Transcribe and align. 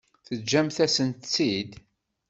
Teǧǧamt-asen-tt-id? 0.25 1.71